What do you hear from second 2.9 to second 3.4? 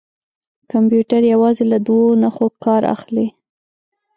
اخلي.